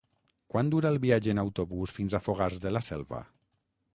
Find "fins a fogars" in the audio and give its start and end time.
1.99-2.59